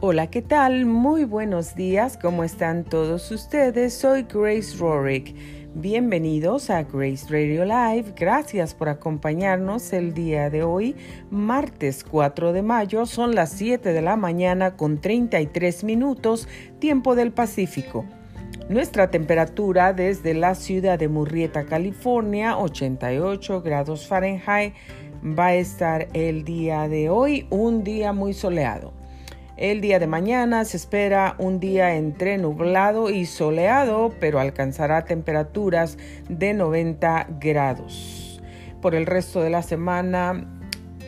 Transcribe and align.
Hola, 0.00 0.28
¿qué 0.28 0.42
tal? 0.42 0.86
Muy 0.86 1.24
buenos 1.24 1.74
días, 1.74 2.16
¿cómo 2.16 2.44
están 2.44 2.84
todos 2.84 3.32
ustedes? 3.32 3.94
Soy 3.94 4.22
Grace 4.32 4.76
Rorick. 4.78 5.34
Bienvenidos 5.74 6.70
a 6.70 6.84
Grace 6.84 7.26
Radio 7.28 7.64
Live. 7.64 8.14
Gracias 8.16 8.74
por 8.74 8.90
acompañarnos 8.90 9.92
el 9.92 10.14
día 10.14 10.50
de 10.50 10.62
hoy, 10.62 10.94
martes 11.32 12.04
4 12.04 12.52
de 12.52 12.62
mayo. 12.62 13.06
Son 13.06 13.34
las 13.34 13.50
7 13.50 13.92
de 13.92 14.00
la 14.00 14.16
mañana 14.16 14.76
con 14.76 15.00
33 15.00 15.82
minutos, 15.82 16.46
tiempo 16.78 17.16
del 17.16 17.32
Pacífico. 17.32 18.04
Nuestra 18.68 19.10
temperatura 19.10 19.92
desde 19.94 20.32
la 20.32 20.54
ciudad 20.54 21.00
de 21.00 21.08
Murrieta, 21.08 21.66
California, 21.66 22.56
88 22.56 23.62
grados 23.62 24.06
Fahrenheit, 24.06 24.74
va 25.24 25.46
a 25.46 25.54
estar 25.56 26.06
el 26.12 26.44
día 26.44 26.86
de 26.86 27.10
hoy, 27.10 27.48
un 27.50 27.82
día 27.82 28.12
muy 28.12 28.32
soleado. 28.32 28.97
El 29.58 29.80
día 29.80 29.98
de 29.98 30.06
mañana 30.06 30.64
se 30.64 30.76
espera 30.76 31.34
un 31.38 31.58
día 31.58 31.96
entre 31.96 32.38
nublado 32.38 33.10
y 33.10 33.26
soleado, 33.26 34.14
pero 34.20 34.38
alcanzará 34.38 35.04
temperaturas 35.04 35.98
de 36.28 36.54
90 36.54 37.26
grados. 37.40 38.40
Por 38.80 38.94
el 38.94 39.04
resto 39.04 39.42
de 39.42 39.50
la 39.50 39.62
semana, 39.62 40.46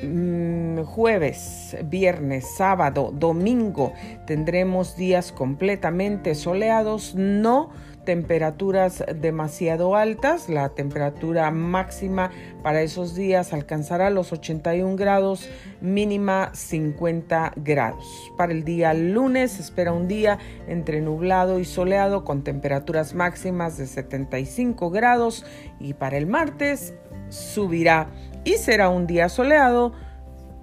mm, 0.02 0.80
jueves, 0.80 1.76
viernes, 1.84 2.45
sábado, 2.56 3.12
domingo, 3.14 3.92
tendremos 4.26 4.96
días 4.96 5.30
completamente 5.30 6.34
soleados, 6.34 7.14
no 7.14 7.70
temperaturas 8.04 9.04
demasiado 9.16 9.96
altas. 9.96 10.48
La 10.48 10.70
temperatura 10.70 11.50
máxima 11.50 12.30
para 12.62 12.82
esos 12.82 13.14
días 13.14 13.52
alcanzará 13.52 14.10
los 14.10 14.32
81 14.32 14.96
grados, 14.96 15.48
mínima 15.80 16.50
50 16.54 17.52
grados. 17.56 18.32
Para 18.37 18.52
el 18.52 18.65
día 18.65 18.95
lunes 18.95 19.59
espera 19.59 19.93
un 19.93 20.09
día 20.09 20.38
entre 20.68 21.01
nublado 21.01 21.59
y 21.59 21.65
soleado 21.65 22.24
con 22.24 22.43
temperaturas 22.43 23.15
máximas 23.15 23.76
de 23.78 23.87
75 23.87 24.90
grados 24.90 25.45
y 25.78 25.95
para 25.95 26.16
el 26.16 26.26
martes 26.26 26.95
subirá 27.28 28.09
y 28.45 28.54
será 28.54 28.88
un 28.88 29.06
día 29.06 29.28
soleado 29.28 29.93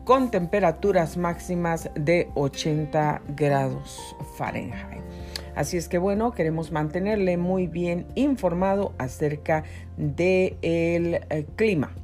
con 0.04 0.32
temperaturas 0.32 1.18
máximas 1.18 1.90
de 1.94 2.30
80 2.36 3.22
grados 3.36 4.16
Fahrenheit. 4.38 5.07
Así 5.58 5.76
es 5.76 5.90
que 5.90 5.98
bueno, 5.98 6.34
queremos 6.34 6.72
mantenerle 6.72 7.36
muy 7.36 7.66
bien 7.66 8.06
informado 8.14 8.94
acerca 9.00 9.64
del 9.98 10.56
eh, 10.62 11.48
clima. 11.56 11.96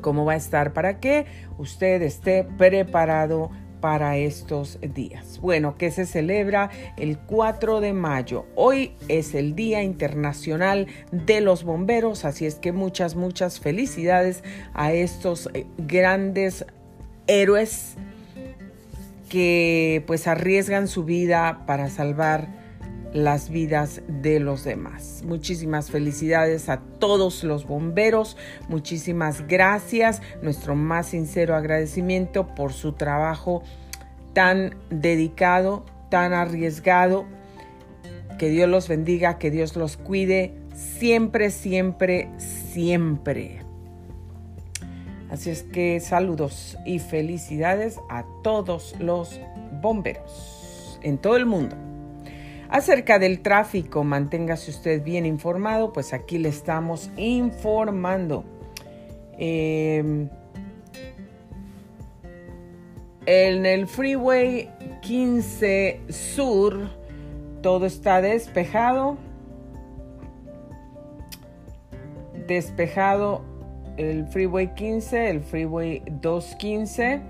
Cómo 0.00 0.24
va 0.24 0.34
a 0.34 0.36
estar 0.36 0.72
para 0.72 1.00
que 1.00 1.26
usted 1.58 2.00
esté 2.00 2.44
preparado 2.44 3.50
para 3.80 4.16
estos 4.18 4.78
días. 4.94 5.40
Bueno, 5.40 5.76
que 5.76 5.90
se 5.90 6.06
celebra 6.06 6.70
el 6.96 7.18
4 7.18 7.80
de 7.80 7.92
mayo. 7.92 8.46
Hoy 8.54 8.92
es 9.08 9.34
el 9.34 9.56
Día 9.56 9.82
Internacional 9.82 10.86
de 11.10 11.40
los 11.40 11.64
Bomberos, 11.64 12.24
así 12.24 12.46
es 12.46 12.54
que 12.54 12.70
muchas, 12.70 13.16
muchas 13.16 13.58
felicidades 13.58 14.44
a 14.74 14.92
estos 14.92 15.50
eh, 15.54 15.66
grandes 15.76 16.64
héroes 17.26 17.96
que 19.28 20.04
pues 20.06 20.28
arriesgan 20.28 20.86
su 20.86 21.04
vida 21.04 21.64
para 21.66 21.88
salvar 21.88 22.59
las 23.12 23.50
vidas 23.50 24.02
de 24.08 24.40
los 24.40 24.64
demás. 24.64 25.22
Muchísimas 25.26 25.90
felicidades 25.90 26.68
a 26.68 26.80
todos 26.98 27.44
los 27.44 27.66
bomberos, 27.66 28.36
muchísimas 28.68 29.46
gracias, 29.46 30.22
nuestro 30.42 30.76
más 30.76 31.08
sincero 31.08 31.54
agradecimiento 31.54 32.54
por 32.54 32.72
su 32.72 32.92
trabajo 32.92 33.62
tan 34.32 34.76
dedicado, 34.90 35.84
tan 36.08 36.32
arriesgado. 36.32 37.26
Que 38.38 38.48
Dios 38.48 38.70
los 38.70 38.88
bendiga, 38.88 39.38
que 39.38 39.50
Dios 39.50 39.76
los 39.76 39.96
cuide 39.98 40.54
siempre, 40.74 41.50
siempre, 41.50 42.30
siempre. 42.38 43.60
Así 45.30 45.50
es 45.50 45.62
que 45.62 46.00
saludos 46.00 46.78
y 46.86 46.98
felicidades 46.98 47.98
a 48.08 48.24
todos 48.42 48.96
los 48.98 49.40
bomberos 49.80 50.98
en 51.02 51.18
todo 51.18 51.36
el 51.36 51.46
mundo. 51.46 51.76
Acerca 52.70 53.18
del 53.18 53.40
tráfico, 53.40 54.04
manténgase 54.04 54.70
usted 54.70 55.02
bien 55.02 55.26
informado, 55.26 55.92
pues 55.92 56.12
aquí 56.12 56.38
le 56.38 56.50
estamos 56.50 57.10
informando. 57.16 58.44
Em, 59.38 60.28
en 63.26 63.66
el 63.66 63.88
Freeway 63.88 64.70
15 65.02 66.00
Sur, 66.10 66.90
todo 67.60 67.86
está 67.86 68.20
despejado. 68.20 69.18
Despejado 72.46 73.42
el 73.96 74.28
Freeway 74.28 74.74
15, 74.76 75.28
el 75.28 75.40
Freeway 75.40 76.04
215 76.20 77.20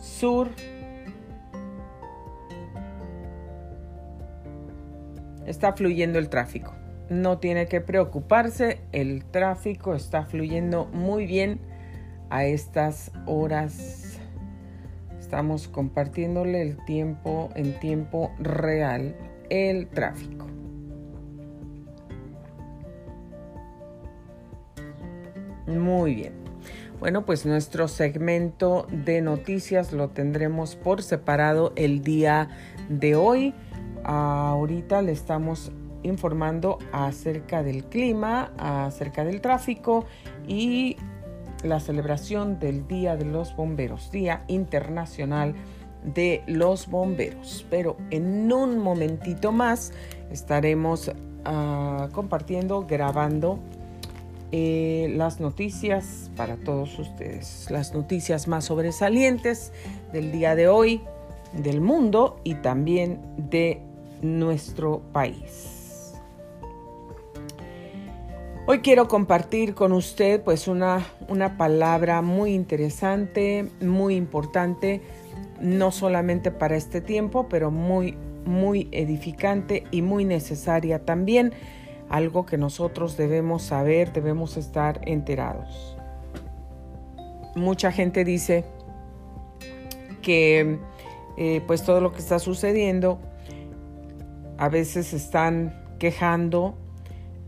Sur 0.00 0.48
está 5.48 5.72
fluyendo 5.72 6.18
el 6.18 6.28
tráfico. 6.28 6.74
No 7.08 7.38
tiene 7.38 7.66
que 7.66 7.80
preocuparse, 7.80 8.80
el 8.92 9.24
tráfico 9.24 9.94
está 9.94 10.24
fluyendo 10.26 10.86
muy 10.92 11.26
bien 11.26 11.58
a 12.28 12.44
estas 12.44 13.10
horas. 13.26 14.20
Estamos 15.18 15.68
compartiéndole 15.68 16.60
el 16.60 16.84
tiempo 16.84 17.48
en 17.54 17.78
tiempo 17.80 18.30
real, 18.38 19.16
el 19.48 19.88
tráfico. 19.88 20.46
Muy 25.66 26.14
bien. 26.14 26.32
Bueno, 27.00 27.24
pues 27.24 27.46
nuestro 27.46 27.88
segmento 27.88 28.86
de 28.90 29.22
noticias 29.22 29.92
lo 29.92 30.08
tendremos 30.08 30.76
por 30.76 31.02
separado 31.02 31.72
el 31.76 32.02
día 32.02 32.48
de 32.88 33.14
hoy 33.14 33.54
ahorita 34.08 35.02
le 35.02 35.12
estamos 35.12 35.70
informando 36.02 36.78
acerca 36.92 37.62
del 37.62 37.84
clima, 37.84 38.52
acerca 38.56 39.24
del 39.24 39.40
tráfico 39.42 40.06
y 40.46 40.96
la 41.62 41.78
celebración 41.78 42.58
del 42.58 42.86
Día 42.86 43.16
de 43.16 43.26
los 43.26 43.54
Bomberos, 43.54 44.10
Día 44.10 44.44
Internacional 44.48 45.54
de 46.04 46.42
los 46.46 46.88
Bomberos. 46.88 47.66
Pero 47.68 47.96
en 48.10 48.50
un 48.50 48.78
momentito 48.78 49.52
más 49.52 49.92
estaremos 50.30 51.12
ah, 51.44 52.08
compartiendo, 52.12 52.86
grabando 52.86 53.58
eh, 54.52 55.12
las 55.16 55.38
noticias 55.40 56.30
para 56.34 56.56
todos 56.56 56.98
ustedes, 56.98 57.66
las 57.70 57.92
noticias 57.92 58.48
más 58.48 58.64
sobresalientes 58.64 59.72
del 60.14 60.32
día 60.32 60.54
de 60.54 60.68
hoy, 60.68 61.02
del 61.52 61.82
mundo 61.82 62.40
y 62.44 62.54
también 62.54 63.20
de 63.36 63.82
nuestro 64.22 65.00
país. 65.12 65.78
Hoy 68.66 68.80
quiero 68.80 69.08
compartir 69.08 69.74
con 69.74 69.92
usted 69.92 70.42
pues 70.42 70.68
una, 70.68 71.06
una 71.28 71.56
palabra 71.56 72.20
muy 72.20 72.52
interesante, 72.52 73.70
muy 73.80 74.14
importante, 74.14 75.00
no 75.58 75.90
solamente 75.90 76.50
para 76.50 76.76
este 76.76 77.00
tiempo, 77.00 77.48
pero 77.48 77.70
muy, 77.70 78.18
muy 78.44 78.88
edificante 78.92 79.84
y 79.90 80.02
muy 80.02 80.26
necesaria 80.26 81.06
también, 81.06 81.54
algo 82.10 82.44
que 82.44 82.58
nosotros 82.58 83.16
debemos 83.16 83.62
saber, 83.62 84.12
debemos 84.12 84.58
estar 84.58 85.00
enterados. 85.06 85.96
Mucha 87.54 87.90
gente 87.90 88.22
dice 88.22 88.66
que 90.20 90.78
eh, 91.38 91.62
pues 91.66 91.84
todo 91.84 92.02
lo 92.02 92.12
que 92.12 92.18
está 92.18 92.38
sucediendo 92.38 93.18
a 94.58 94.68
veces 94.68 95.14
están 95.14 95.74
quejando, 95.98 96.76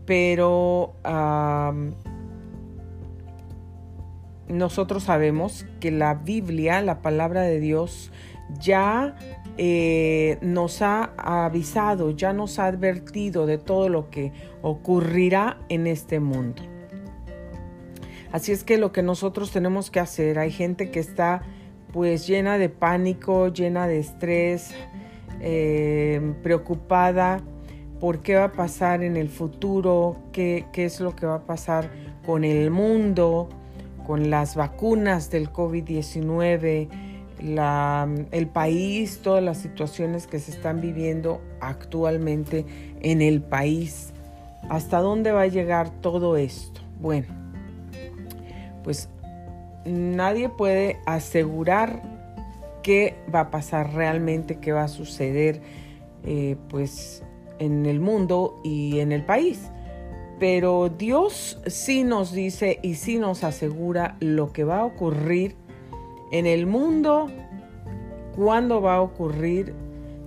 pero 0.05 0.95
nosotros 4.47 5.03
sabemos 5.03 5.65
que 5.79 5.91
la 5.91 6.15
Biblia, 6.15 6.81
la 6.81 7.01
palabra 7.01 7.41
de 7.41 7.59
Dios, 7.59 8.11
ya 8.59 9.15
eh, 9.57 10.37
nos 10.41 10.81
ha 10.81 11.13
avisado, 11.17 12.11
ya 12.11 12.33
nos 12.33 12.59
ha 12.59 12.65
advertido 12.65 13.45
de 13.45 13.57
todo 13.57 13.89
lo 13.89 14.09
que 14.09 14.31
ocurrirá 14.61 15.57
en 15.69 15.87
este 15.87 16.19
mundo. 16.19 16.63
Así 18.31 18.53
es 18.53 18.63
que 18.63 18.77
lo 18.77 18.93
que 18.93 19.03
nosotros 19.03 19.51
tenemos 19.51 19.91
que 19.91 19.99
hacer, 19.99 20.39
hay 20.39 20.51
gente 20.51 20.89
que 20.89 20.99
está 20.99 21.41
pues 21.91 22.25
llena 22.27 22.57
de 22.57 22.69
pánico, 22.69 23.49
llena 23.49 23.87
de 23.87 23.99
estrés, 23.99 24.73
eh, 25.41 26.33
preocupada 26.43 27.41
por 27.99 28.21
qué 28.21 28.35
va 28.35 28.45
a 28.45 28.51
pasar 28.51 29.03
en 29.03 29.17
el 29.17 29.29
futuro, 29.29 30.17
qué, 30.31 30.65
qué 30.71 30.85
es 30.85 30.99
lo 30.99 31.15
que 31.15 31.25
va 31.25 31.35
a 31.35 31.45
pasar 31.45 31.89
con 32.25 32.43
el 32.43 32.71
mundo, 32.71 33.49
con 34.05 34.29
las 34.29 34.55
vacunas 34.55 35.29
del 35.29 35.51
COVID-19, 35.51 36.89
el 38.31 38.47
país, 38.47 39.19
todas 39.23 39.43
las 39.43 39.57
situaciones 39.57 40.27
que 40.27 40.39
se 40.39 40.51
están 40.51 40.81
viviendo 40.81 41.41
actualmente 41.59 42.65
en 43.01 43.21
el 43.21 43.41
país. 43.41 44.13
¿Hasta 44.69 44.99
dónde 44.99 45.31
va 45.31 45.41
a 45.41 45.47
llegar 45.47 45.89
todo 46.01 46.37
esto? 46.37 46.81
Bueno, 46.99 47.27
pues 48.83 49.09
nadie 49.85 50.49
puede 50.49 50.99
asegurar 51.05 52.01
qué 52.83 53.15
va 53.33 53.41
a 53.41 53.51
pasar 53.51 53.93
realmente, 53.93 54.59
qué 54.59 54.71
va 54.71 54.83
a 54.83 54.87
suceder, 54.87 55.61
eh, 56.23 56.55
pues 56.69 57.23
en 57.59 57.85
el 57.85 57.99
mundo 57.99 58.59
y 58.63 58.99
en 58.99 59.11
el 59.11 59.23
país. 59.23 59.69
Pero 60.39 60.89
Dios 60.89 61.61
sí 61.67 62.03
nos 62.03 62.31
dice 62.31 62.79
y 62.81 62.95
sí 62.95 63.19
nos 63.19 63.43
asegura 63.43 64.17
lo 64.19 64.51
que 64.51 64.63
va 64.63 64.79
a 64.79 64.85
ocurrir 64.85 65.55
en 66.31 66.47
el 66.47 66.65
mundo, 66.65 67.29
cuándo 68.35 68.81
va 68.81 68.95
a 68.95 69.01
ocurrir 69.01 69.75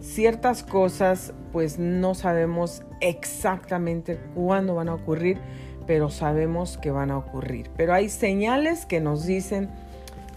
ciertas 0.00 0.62
cosas, 0.62 1.32
pues 1.52 1.78
no 1.78 2.14
sabemos 2.14 2.82
exactamente 3.00 4.20
cuándo 4.34 4.74
van 4.76 4.88
a 4.88 4.94
ocurrir, 4.94 5.38
pero 5.86 6.10
sabemos 6.10 6.78
que 6.78 6.90
van 6.90 7.10
a 7.10 7.18
ocurrir. 7.18 7.70
Pero 7.76 7.94
hay 7.94 8.08
señales 8.08 8.86
que 8.86 9.00
nos 9.00 9.26
dicen 9.26 9.70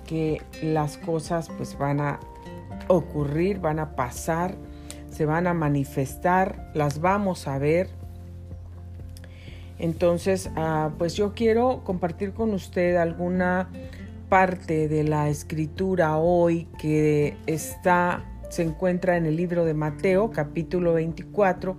que 0.08 0.42
las 0.64 0.98
cosas 0.98 1.50
pues 1.56 1.78
van 1.78 2.00
a 2.00 2.20
ocurrir, 2.88 3.60
van 3.60 3.78
a 3.78 3.96
pasar, 3.96 4.56
se 5.12 5.28
van 5.28 5.46
a 5.46 5.54
manifestar, 5.54 6.72
las 6.74 7.00
vamos 7.00 7.48
a 7.48 7.60
ver. 7.60 7.90
Entonces, 9.78 10.50
ah, 10.56 10.90
pues 10.98 11.14
yo 11.14 11.36
quiero 11.36 11.84
compartir 11.84 12.34
con 12.34 12.56
usted 12.56 12.96
alguna 12.96 13.70
parte 14.30 14.88
de 14.88 15.04
la 15.04 15.30
escritura 15.30 16.18
hoy 16.18 16.68
que 16.80 17.38
está 17.46 18.26
se 18.50 18.64
encuentra 18.64 19.18
en 19.18 19.26
el 19.26 19.36
libro 19.36 19.66
de 19.66 19.74
Mateo, 19.74 20.32
capítulo 20.32 20.94
24, 20.94 21.78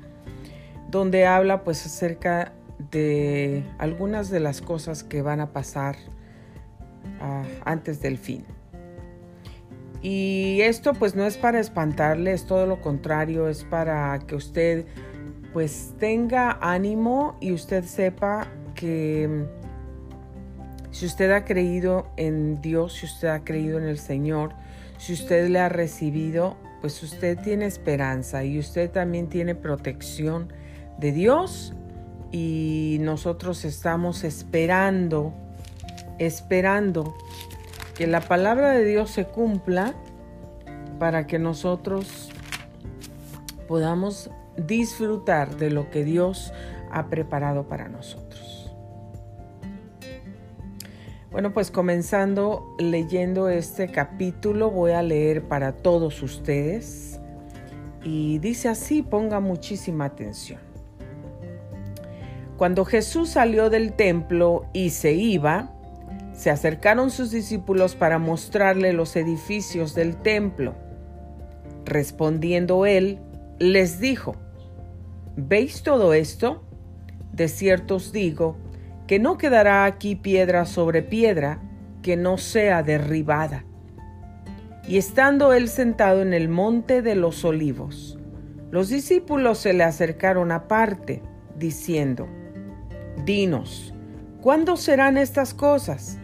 donde 0.90 1.26
habla 1.26 1.64
pues 1.64 1.84
acerca 1.86 2.52
de 2.90 3.64
algunas 3.78 4.30
de 4.30 4.40
las 4.40 4.60
cosas 4.60 5.02
que 5.02 5.22
van 5.22 5.40
a 5.40 5.52
pasar 5.52 5.96
antes 7.64 8.00
del 8.00 8.18
fin. 8.18 8.44
Y 10.00 10.60
esto 10.62 10.92
pues 10.94 11.16
no 11.16 11.24
es 11.24 11.36
para 11.36 11.58
espantarle, 11.58 12.32
es 12.32 12.46
todo 12.46 12.66
lo 12.66 12.80
contrario, 12.80 13.48
es 13.48 13.64
para 13.64 14.18
que 14.20 14.36
usted 14.36 14.86
pues 15.52 15.94
tenga 15.98 16.58
ánimo 16.60 17.36
y 17.40 17.52
usted 17.52 17.84
sepa 17.84 18.46
que 18.74 19.46
si 20.90 21.06
usted 21.06 21.30
ha 21.32 21.44
creído 21.44 22.10
en 22.16 22.60
Dios, 22.60 22.94
si 22.94 23.06
usted 23.06 23.28
ha 23.28 23.44
creído 23.44 23.78
en 23.78 23.84
el 23.84 23.98
Señor, 23.98 24.54
si 24.98 25.12
usted 25.12 25.48
le 25.48 25.58
ha 25.58 25.68
recibido, 25.68 26.56
pues 26.80 27.02
usted 27.02 27.38
tiene 27.38 27.66
esperanza 27.66 28.44
y 28.44 28.58
usted 28.58 28.90
también 28.90 29.28
tiene 29.28 29.54
protección 29.54 30.52
de 30.98 31.12
Dios 31.12 31.74
y 32.30 32.98
nosotros 33.00 33.64
estamos 33.64 34.24
esperando, 34.24 35.34
esperando 36.18 37.14
que 37.94 38.06
la 38.06 38.20
palabra 38.20 38.70
de 38.72 38.84
Dios 38.84 39.10
se 39.10 39.24
cumpla 39.26 39.94
para 40.98 41.26
que 41.26 41.38
nosotros 41.38 42.30
podamos 43.66 44.30
disfrutar 44.56 45.56
de 45.56 45.70
lo 45.70 45.90
que 45.90 46.04
Dios 46.04 46.52
ha 46.90 47.08
preparado 47.08 47.68
para 47.68 47.88
nosotros. 47.88 48.72
Bueno, 51.30 51.52
pues 51.52 51.70
comenzando 51.70 52.74
leyendo 52.78 53.48
este 53.50 53.88
capítulo, 53.88 54.70
voy 54.70 54.92
a 54.92 55.02
leer 55.02 55.42
para 55.42 55.72
todos 55.72 56.22
ustedes. 56.22 57.20
Y 58.02 58.38
dice 58.38 58.68
así, 58.68 59.02
ponga 59.02 59.38
muchísima 59.38 60.06
atención. 60.06 60.60
Cuando 62.56 62.84
Jesús 62.84 63.30
salió 63.30 63.70
del 63.70 63.92
templo 63.92 64.64
y 64.72 64.90
se 64.90 65.12
iba, 65.12 65.77
se 66.38 66.50
acercaron 66.50 67.10
sus 67.10 67.32
discípulos 67.32 67.96
para 67.96 68.20
mostrarle 68.20 68.92
los 68.92 69.16
edificios 69.16 69.96
del 69.96 70.14
templo. 70.14 70.76
Respondiendo 71.84 72.86
él, 72.86 73.18
les 73.58 73.98
dijo, 73.98 74.36
¿veis 75.36 75.82
todo 75.82 76.14
esto? 76.14 76.62
De 77.32 77.48
cierto 77.48 77.96
os 77.96 78.12
digo, 78.12 78.56
que 79.08 79.18
no 79.18 79.36
quedará 79.36 79.84
aquí 79.84 80.14
piedra 80.14 80.64
sobre 80.64 81.02
piedra 81.02 81.60
que 82.02 82.16
no 82.16 82.38
sea 82.38 82.84
derribada. 82.84 83.64
Y 84.86 84.96
estando 84.96 85.52
él 85.52 85.68
sentado 85.68 86.22
en 86.22 86.32
el 86.32 86.48
monte 86.48 87.02
de 87.02 87.16
los 87.16 87.44
olivos, 87.44 88.16
los 88.70 88.90
discípulos 88.90 89.58
se 89.58 89.72
le 89.72 89.82
acercaron 89.82 90.52
aparte, 90.52 91.20
diciendo, 91.56 92.28
Dinos, 93.24 93.92
¿cuándo 94.40 94.76
serán 94.76 95.16
estas 95.16 95.52
cosas? 95.52 96.20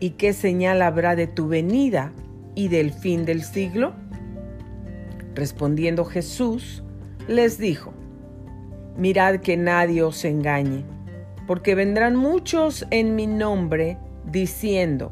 ¿Y 0.00 0.10
qué 0.10 0.32
señal 0.32 0.82
habrá 0.82 1.16
de 1.16 1.26
tu 1.26 1.48
venida 1.48 2.12
y 2.54 2.68
del 2.68 2.92
fin 2.92 3.24
del 3.24 3.42
siglo? 3.42 3.94
Respondiendo 5.34 6.04
Jesús, 6.04 6.82
les 7.26 7.58
dijo, 7.58 7.92
Mirad 8.96 9.40
que 9.40 9.56
nadie 9.56 10.02
os 10.02 10.24
engañe 10.24 10.84
porque 11.48 11.74
vendrán 11.74 12.14
muchos 12.14 12.86
en 12.90 13.16
mi 13.16 13.26
nombre 13.26 13.96
diciendo, 14.26 15.10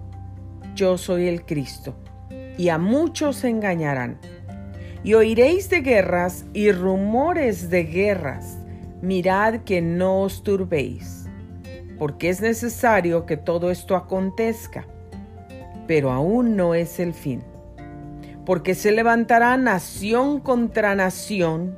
yo 0.75 0.99
soy 0.99 1.29
el 1.29 1.47
Cristo, 1.47 1.97
y 2.59 2.69
a 2.69 2.77
muchos 2.77 3.43
engañarán. 3.43 4.19
Y 5.03 5.15
oiréis 5.15 5.71
de 5.71 5.81
guerras 5.81 6.45
y 6.53 6.73
rumores 6.73 7.71
de 7.71 7.85
guerras. 7.85 8.59
Mirad 9.01 9.61
que 9.61 9.81
no 9.81 10.21
os 10.21 10.43
turbéis, 10.43 11.16
porque 11.99 12.29
es 12.29 12.41
necesario 12.41 13.27
que 13.27 13.37
todo 13.37 13.71
esto 13.71 13.97
acontezca, 13.97 14.87
pero 15.87 16.13
aún 16.13 16.57
no 16.57 16.75
es 16.75 17.01
el 17.01 17.15
fin. 17.15 17.43
Porque 18.45 18.75
se 18.75 18.93
levantará 18.93 19.57
nación 19.57 20.41
contra 20.41 20.95
nación 20.95 21.77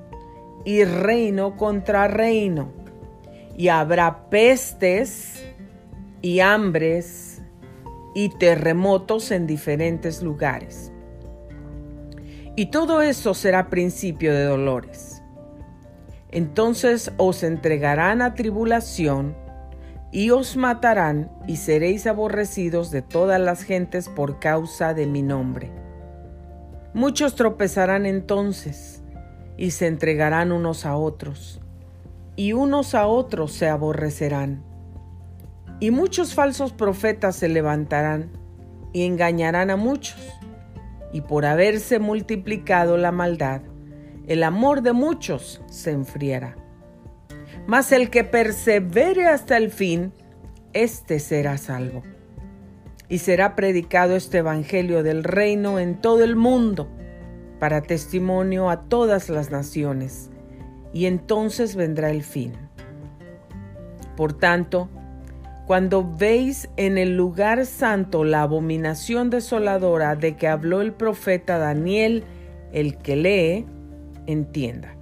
y 0.65 0.85
reino 0.85 1.57
contra 1.57 2.09
reino 2.09 2.73
y 3.57 3.69
habrá 3.69 4.29
pestes 4.29 5.45
y 6.21 6.41
hambres 6.41 7.41
y 8.15 8.29
terremotos 8.29 9.31
en 9.31 9.47
diferentes 9.47 10.23
lugares. 10.23 10.93
Y 12.55 12.67
todo 12.67 13.03
eso 13.03 13.35
será 13.35 13.71
principio 13.71 14.35
de 14.35 14.45
dolores. 14.45 15.23
Entonces 16.31 17.13
os 17.17 17.43
entregarán 17.43 18.21
a 18.21 18.35
tribulación 18.35 19.35
y 20.11 20.31
os 20.31 20.57
matarán 20.57 21.31
y 21.47 21.57
seréis 21.57 22.07
aborrecidos 22.07 22.91
de 22.91 23.03
todas 23.03 23.41
las 23.41 23.63
gentes 23.63 24.09
por 24.09 24.39
causa 24.39 24.95
de 24.95 25.07
mi 25.07 25.23
nombre. 25.23 25.71
Muchos 26.95 27.35
tropezarán 27.35 28.07
entonces 28.07 29.03
y 29.57 29.73
se 29.73 29.87
entregarán 29.87 30.53
unos 30.53 30.87
a 30.87 30.97
otros 30.97 31.61
y 32.39 32.53
unos 32.53 32.95
a 32.95 33.09
otros 33.09 33.53
se 33.53 33.69
aborrecerán. 33.69 34.63
Y 35.81 35.91
muchos 35.91 36.35
falsos 36.35 36.73
profetas 36.73 37.35
se 37.35 37.49
levantarán 37.49 38.31
y 38.93 39.05
engañarán 39.05 39.71
a 39.71 39.77
muchos. 39.77 40.19
Y 41.13 41.23
por 41.23 41.47
haberse 41.47 41.99
multiplicado 41.99 42.97
la 42.97 43.11
maldad, 43.11 43.63
el 44.29 44.45
amor 44.45 44.83
de 44.83 44.93
muchos 44.93 45.61
se 45.69 45.91
enfriará. 45.91 46.57
Mas 47.69 47.93
el 47.93 48.11
que 48.11 48.25
persevere 48.25 49.29
hasta 49.29 49.57
el 49.57 49.71
fin, 49.71 50.13
éste 50.73 51.21
será 51.21 51.57
salvo. 51.57 52.03
Y 53.09 53.19
será 53.19 53.55
predicado 53.55 54.17
este 54.17 54.39
Evangelio 54.39 55.05
del 55.05 55.23
reino 55.23 55.79
en 55.79 56.01
todo 56.01 56.25
el 56.25 56.35
mundo, 56.35 56.89
para 57.61 57.83
testimonio 57.83 58.71
a 58.71 58.89
todas 58.89 59.29
las 59.29 59.53
naciones 59.53 60.31
y 60.93 61.07
entonces 61.07 61.77
vendrá 61.77 62.11
el 62.11 62.23
fin. 62.23 62.53
Por 64.17 64.33
tanto, 64.33 64.89
cuando 65.67 66.17
veis 66.17 66.69
en 66.77 66.99
el 66.99 67.17
lugar 67.17 67.67
santo 67.67 68.25
la 68.25 68.43
abominación 68.43 69.31
desoladora 69.31 70.17
de 70.17 70.37
que 70.37 70.49
habló 70.49 70.81
el 70.81 70.93
profeta 70.93 71.59
Daniel, 71.59 72.25
el 72.73 72.97
que 72.99 73.17
lee, 73.17 73.67
entienda. 74.27 74.98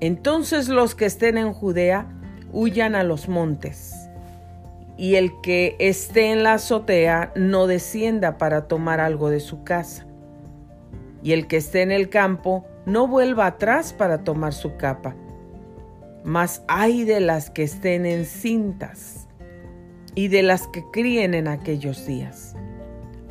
Entonces 0.00 0.68
los 0.68 0.94
que 0.94 1.04
estén 1.04 1.36
en 1.36 1.52
Judea 1.52 2.06
huyan 2.52 2.94
a 2.94 3.04
los 3.04 3.28
montes, 3.28 3.94
y 4.96 5.14
el 5.14 5.30
que 5.42 5.76
esté 5.78 6.32
en 6.32 6.42
la 6.42 6.54
azotea 6.54 7.32
no 7.36 7.66
descienda 7.66 8.38
para 8.38 8.66
tomar 8.66 9.00
algo 9.00 9.30
de 9.30 9.40
su 9.40 9.62
casa, 9.62 10.06
y 11.22 11.32
el 11.32 11.46
que 11.46 11.58
esté 11.58 11.82
en 11.82 11.92
el 11.92 12.08
campo 12.08 12.64
no 12.86 13.06
vuelva 13.06 13.46
atrás 13.46 13.92
para 13.92 14.24
tomar 14.24 14.52
su 14.52 14.76
capa. 14.76 15.14
Mas 16.24 16.62
hay 16.68 17.04
de 17.04 17.20
las 17.20 17.50
que 17.50 17.62
estén 17.62 18.04
encintas 18.04 19.26
y 20.14 20.28
de 20.28 20.42
las 20.42 20.66
que 20.66 20.82
críen 20.92 21.34
en 21.34 21.48
aquellos 21.48 22.06
días. 22.06 22.56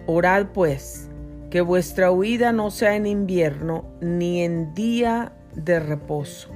Orad 0.06 0.48
pues 0.54 1.10
que 1.50 1.62
vuestra 1.62 2.12
huida 2.12 2.52
no 2.52 2.72
sea 2.72 2.96
en 2.96 3.06
invierno 3.06 3.86
ni 4.02 4.42
en 4.42 4.74
día 4.74 5.34
de 5.56 5.80
reposo, 5.80 6.50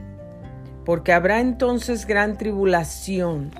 porque 0.85 1.13
habrá 1.13 1.39
entonces 1.39 2.05
gran 2.05 2.37
tribulación, 2.37 3.51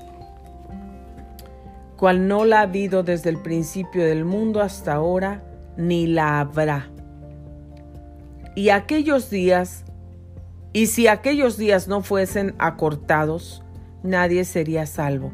cual 1.98 2.28
no 2.28 2.46
la 2.46 2.60
ha 2.60 2.64
habido 2.64 3.04
desde 3.04 3.30
el 3.30 3.38
principio 3.38 4.04
del 4.04 4.26
mundo 4.26 4.62
hasta 4.62 4.94
ahora, 4.94 5.44
ni 5.78 6.08
la 6.08 6.40
habrá. 6.40 6.90
Y 8.56 8.70
aquellos 8.70 9.30
días, 9.30 9.86
y 10.74 10.88
si 10.88 11.08
aquellos 11.08 11.58
días 11.58 11.88
no 11.88 12.02
fuesen 12.02 12.56
acortados, 12.60 13.64
nadie 14.04 14.44
sería 14.44 14.86
salvo. 14.86 15.32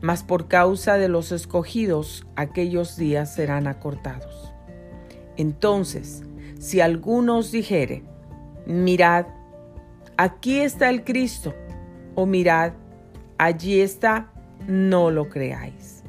Mas 0.00 0.22
por 0.22 0.48
causa 0.48 0.98
de 0.98 1.08
los 1.08 1.32
escogidos, 1.32 2.26
aquellos 2.36 2.96
días 2.96 3.32
serán 3.32 3.66
acortados. 3.66 4.52
Entonces, 5.36 6.22
si 6.58 6.80
alguno 6.80 7.38
os 7.38 7.50
dijere, 7.50 8.02
mirad, 8.66 9.26
aquí 10.16 10.60
está 10.60 10.90
el 10.90 11.04
Cristo, 11.04 11.54
o 12.14 12.26
mirad, 12.26 12.72
allí 13.38 13.80
está, 13.80 14.30
no 14.66 15.10
lo 15.10 15.28
creáis. 15.28 16.02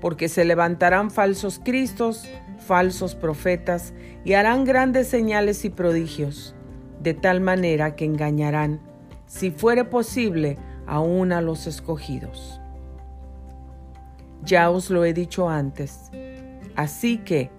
Porque 0.00 0.28
se 0.28 0.44
levantarán 0.44 1.10
falsos 1.10 1.60
Cristos, 1.62 2.28
falsos 2.58 3.14
profetas, 3.14 3.92
y 4.24 4.34
harán 4.34 4.64
grandes 4.64 5.08
señales 5.08 5.64
y 5.64 5.70
prodigios, 5.70 6.54
de 7.00 7.14
tal 7.14 7.40
manera 7.40 7.96
que 7.96 8.04
engañarán, 8.04 8.80
si 9.26 9.50
fuere 9.50 9.84
posible, 9.84 10.58
aún 10.86 11.32
a 11.32 11.40
los 11.40 11.66
escogidos. 11.66 12.60
Ya 14.44 14.70
os 14.70 14.90
lo 14.90 15.04
he 15.04 15.12
dicho 15.12 15.48
antes. 15.48 16.10
Así 16.74 17.18
que, 17.18 17.50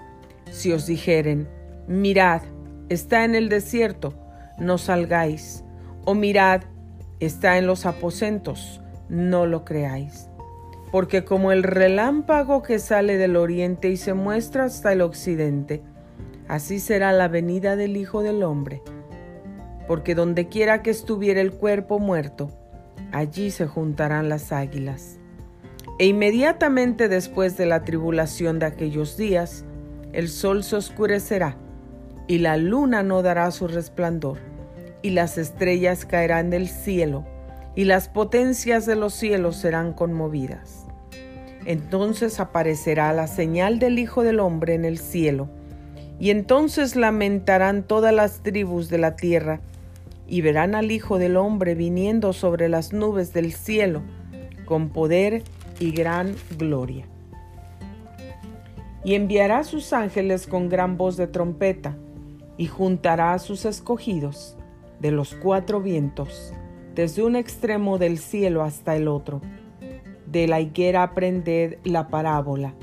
si 0.52 0.72
os 0.72 0.86
dijeren, 0.86 1.48
mirad, 1.88 2.42
está 2.90 3.24
en 3.24 3.36
el 3.36 3.50
desierto, 3.50 4.14
no 4.58 4.78
salgáis, 4.78 5.63
o 6.06 6.16
mirad, 6.16 6.62
está 7.20 7.58
en 7.58 7.68
los 7.68 7.86
aposentos, 7.86 8.82
no 9.10 9.46
lo 9.46 9.64
creáis. 9.66 10.30
Porque 10.92 11.26
como 11.26 11.52
el 11.52 11.64
relámpago 11.64 12.62
que 12.62 12.80
sale 12.80 13.18
del 13.18 13.36
oriente 13.36 13.90
y 13.90 13.98
se 13.98 14.14
muestra 14.14 14.66
hasta 14.66 14.94
el 14.94 15.02
occidente, 15.02 15.82
así 16.48 16.80
será 16.80 17.12
la 17.14 17.28
venida 17.28 17.76
del 17.76 17.98
Hijo 17.98 18.22
del 18.22 18.44
Hombre. 18.44 18.82
Porque 19.88 20.14
donde 20.16 20.48
quiera 20.48 20.82
que 20.82 20.92
estuviera 20.92 21.42
el 21.42 21.52
cuerpo 21.52 22.00
muerto, 22.00 22.50
allí 23.12 23.50
se 23.52 23.66
juntarán 23.66 24.30
las 24.30 24.52
águilas. 24.52 25.20
E 26.00 26.06
inmediatamente 26.06 27.08
después 27.10 27.58
de 27.58 27.66
la 27.66 27.84
tribulación 27.84 28.60
de 28.60 28.66
aquellos 28.66 29.18
días, 29.18 29.66
el 30.12 30.30
sol 30.30 30.64
se 30.64 30.76
oscurecerá, 30.76 31.58
y 32.28 32.38
la 32.40 32.58
luna 32.58 33.04
no 33.04 33.22
dará 33.22 33.50
su 33.52 33.68
resplandor, 33.68 34.40
y 35.04 35.10
las 35.12 35.38
estrellas 35.38 36.06
caerán 36.06 36.50
del 36.50 36.68
cielo, 36.68 37.26
y 37.76 37.84
las 37.84 38.08
potencias 38.08 38.86
de 38.86 38.96
los 38.96 39.14
cielos 39.14 39.58
serán 39.58 39.94
conmovidas. 39.94 40.88
Entonces 41.66 42.40
aparecerá 42.40 43.12
la 43.14 43.28
señal 43.28 43.80
del 43.80 44.00
Hijo 44.00 44.24
del 44.24 44.40
Hombre 44.40 44.74
en 44.74 44.86
el 44.86 44.98
cielo, 44.98 45.50
y 46.20 46.30
entonces 46.30 46.96
lamentarán 46.96 47.84
todas 47.84 48.14
las 48.14 48.44
tribus 48.44 48.90
de 48.90 48.98
la 48.98 49.16
tierra, 49.18 49.60
y 50.26 50.42
verán 50.42 50.74
al 50.74 50.90
Hijo 50.90 51.20
del 51.20 51.36
Hombre 51.36 51.76
viniendo 51.76 52.32
sobre 52.32 52.70
las 52.70 52.94
nubes 52.94 53.34
del 53.34 53.52
cielo, 53.52 54.02
con 54.66 54.90
poder 54.90 55.44
y 55.80 55.92
gran 55.92 56.34
gloria. 56.58 57.06
Y 59.04 59.16
enviará 59.16 59.66
sus 59.66 59.92
ángeles 59.92 60.48
con 60.48 60.70
gran 60.70 60.98
voz 60.98 61.18
de 61.18 61.28
trompeta, 61.28 61.98
y 62.56 62.68
juntará 62.68 63.34
a 63.34 63.40
sus 63.40 63.66
escogidos 63.66 64.56
de 65.04 65.12
los 65.12 65.36
cuatro 65.36 65.82
vientos, 65.82 66.54
desde 66.96 67.24
un 67.24 67.36
extremo 67.36 67.98
del 67.98 68.18
cielo 68.18 68.64
hasta 68.64 68.96
el 68.96 69.10
otro. 69.10 69.42
De 70.26 70.48
la 70.48 70.62
higuera 70.62 71.04
aprended 71.04 71.78
la 71.84 72.08
parábola. 72.08 72.74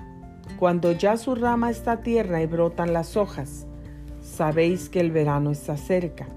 Cuando 0.58 0.92
ya 0.92 1.16
su 1.16 1.34
rama 1.34 1.70
está 1.70 2.02
tierna 2.02 2.42
y 2.42 2.46
brotan 2.46 2.92
las 2.92 3.16
hojas, 3.16 3.66
sabéis 4.20 4.90
que 4.90 5.00
el 5.00 5.10
verano 5.10 5.50
está 5.50 5.78
cerca. 5.78 6.28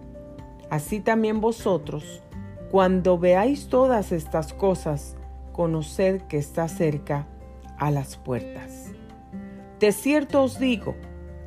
Así 0.69 1.01
también 1.01 1.41
vosotros, 1.41 2.23
cuando 2.71 3.19
veáis 3.19 3.67
todas 3.67 4.13
estas 4.13 4.53
cosas, 4.53 5.17
conoced 5.51 6.21
que 6.29 6.37
está 6.37 6.69
cerca 6.69 7.27
a 7.77 7.91
las 7.91 8.15
puertas. 8.15 8.93
De 9.81 9.91
cierto 9.91 10.43
os 10.43 10.59
digo 10.59 10.95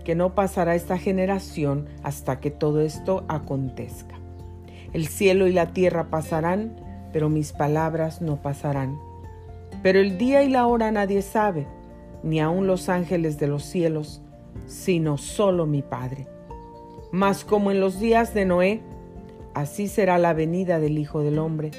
que 0.04 0.14
no 0.14 0.34
pasará 0.34 0.74
esta 0.74 0.98
generación 0.98 1.88
hasta 2.02 2.38
que 2.38 2.50
todo 2.50 2.82
esto 2.82 3.24
acontezca. 3.28 4.15
El 4.96 5.08
cielo 5.08 5.46
y 5.46 5.52
la 5.52 5.74
tierra 5.74 6.08
pasarán, 6.08 6.80
pero 7.12 7.28
mis 7.28 7.52
palabras 7.52 8.22
no 8.22 8.40
pasarán. 8.40 8.98
Pero 9.82 10.00
el 10.00 10.16
día 10.16 10.42
y 10.42 10.48
la 10.48 10.66
hora 10.66 10.90
nadie 10.90 11.20
sabe, 11.20 11.66
ni 12.22 12.40
aun 12.40 12.66
los 12.66 12.88
ángeles 12.88 13.38
de 13.38 13.46
los 13.46 13.62
cielos, 13.62 14.22
sino 14.64 15.18
solo 15.18 15.66
mi 15.66 15.82
Padre. 15.82 16.26
Mas 17.12 17.44
como 17.44 17.70
en 17.70 17.78
los 17.78 18.00
días 18.00 18.32
de 18.32 18.46
Noé, 18.46 18.80
así 19.52 19.86
será 19.86 20.16
la 20.16 20.32
venida 20.32 20.80
del 20.80 20.96
Hijo 20.96 21.20
del 21.20 21.40
Hombre 21.40 21.72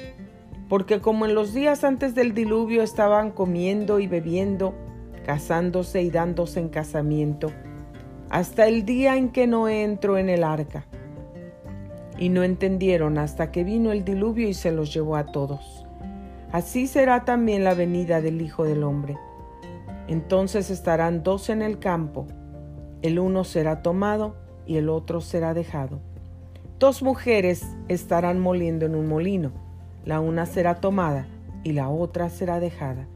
porque 0.68 1.00
como 1.00 1.24
en 1.24 1.34
los 1.34 1.54
días 1.54 1.82
antes 1.82 2.14
del 2.14 2.34
diluvio 2.34 2.82
estaban 2.82 3.30
comiendo 3.30 4.00
y 4.00 4.06
bebiendo, 4.06 4.74
casándose 5.24 6.02
y 6.02 6.10
dándose 6.10 6.60
en 6.60 6.68
casamiento, 6.68 7.50
hasta 8.28 8.66
el 8.66 8.84
día 8.84 9.16
en 9.16 9.30
que 9.30 9.46
no 9.46 9.68
entró 9.68 10.18
en 10.18 10.28
el 10.28 10.44
arca. 10.44 10.84
Y 12.18 12.30
no 12.30 12.42
entendieron 12.42 13.18
hasta 13.18 13.50
que 13.52 13.64
vino 13.64 13.92
el 13.92 14.04
diluvio 14.04 14.48
y 14.48 14.54
se 14.54 14.72
los 14.72 14.92
llevó 14.92 15.16
a 15.16 15.26
todos. 15.26 15.86
Así 16.52 16.86
será 16.86 17.24
también 17.24 17.64
la 17.64 17.74
venida 17.74 18.20
del 18.20 18.40
Hijo 18.42 18.64
del 18.64 18.82
Hombre. 18.82 19.16
Entonces 20.08 20.70
estarán 20.70 21.22
dos 21.22 21.50
en 21.50 21.62
el 21.62 21.78
campo, 21.78 22.26
el 23.02 23.18
uno 23.18 23.44
será 23.44 23.82
tomado 23.82 24.36
y 24.66 24.76
el 24.76 24.88
otro 24.88 25.20
será 25.20 25.54
dejado. 25.54 26.00
Dos 26.78 27.02
mujeres 27.02 27.64
estarán 27.88 28.38
moliendo 28.38 28.86
en 28.86 28.94
un 28.94 29.06
molino 29.06 29.52
la 30.08 30.20
una 30.20 30.46
será 30.46 30.76
tomada 30.76 31.26
y 31.64 31.72
la 31.72 31.90
otra 31.90 32.30
será 32.30 32.60
dejada. 32.60 33.06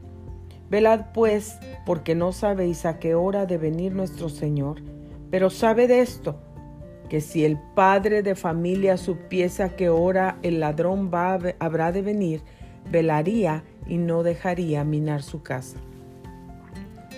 Velad 0.69 1.05
pues, 1.11 1.57
porque 1.87 2.13
no 2.13 2.31
sabéis 2.31 2.85
a 2.85 2.99
qué 2.99 3.15
hora 3.15 3.47
de 3.47 3.57
venir 3.57 3.95
nuestro 3.95 4.29
Señor, 4.29 4.81
pero 5.31 5.49
sabe 5.49 5.87
de 5.87 6.01
esto, 6.01 6.39
que 7.13 7.21
si 7.21 7.45
el 7.45 7.59
padre 7.59 8.23
de 8.23 8.33
familia 8.33 8.97
supiese 8.97 9.61
a 9.61 9.75
qué 9.75 9.87
hora 9.87 10.39
el 10.41 10.59
ladrón 10.59 11.11
va 11.13 11.37
habrá 11.59 11.91
de 11.91 12.01
venir, 12.01 12.41
velaría 12.89 13.63
y 13.85 13.97
no 13.97 14.23
dejaría 14.23 14.83
minar 14.83 15.21
su 15.21 15.43
casa. 15.43 15.77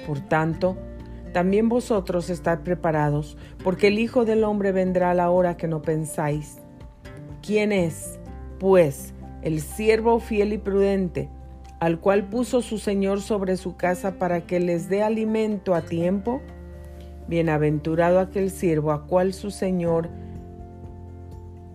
Por 0.05 0.19
tanto, 0.19 0.75
también 1.31 1.69
vosotros 1.69 2.29
estad 2.29 2.59
preparados, 2.59 3.37
porque 3.63 3.87
el 3.87 3.97
Hijo 3.97 4.25
del 4.25 4.43
Hombre 4.43 4.73
vendrá 4.73 5.11
a 5.11 5.13
la 5.13 5.29
hora 5.29 5.55
que 5.55 5.69
no 5.69 5.81
pensáis. 5.81 6.57
¿Quién 7.41 7.71
es, 7.71 8.19
pues, 8.59 9.13
el 9.43 9.61
siervo 9.61 10.19
fiel 10.19 10.51
y 10.51 10.57
prudente, 10.57 11.29
al 11.79 12.01
cual 12.01 12.27
puso 12.27 12.61
su 12.61 12.79
Señor 12.79 13.21
sobre 13.21 13.55
su 13.55 13.77
casa 13.77 14.19
para 14.19 14.45
que 14.45 14.59
les 14.59 14.89
dé 14.89 15.03
alimento 15.03 15.73
a 15.73 15.83
tiempo? 15.83 16.41
Bienaventurado 17.27 18.19
aquel 18.19 18.51
siervo 18.51 18.91
a 18.91 19.07
cual 19.07 19.33
su 19.33 19.49
Señor, 19.49 20.09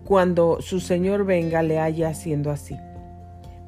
cuando 0.05 0.61
su 0.61 0.79
Señor 0.79 1.25
venga, 1.25 1.63
le 1.63 1.81
haya 1.81 2.09
haciendo 2.09 2.51
así. 2.53 2.77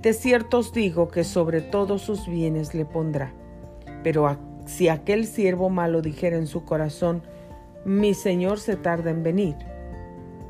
De 0.01 0.13
cierto 0.13 0.59
os 0.59 0.73
digo 0.73 1.09
que 1.09 1.25
sobre 1.25 1.61
todos 1.61 2.03
sus 2.03 2.29
bienes 2.29 2.75
le 2.75 2.85
pondrá. 2.85 3.33
Pero 4.05 4.37
si 4.67 4.89
aquel 4.89 5.27
siervo 5.27 5.71
malo 5.71 6.03
dijera 6.03 6.37
en 6.37 6.47
su 6.47 6.65
corazón, 6.65 7.23
mi 7.85 8.15
Señor 8.15 8.61
se 8.61 8.77
tarda 8.77 9.11
en 9.11 9.25
venir, 9.25 9.57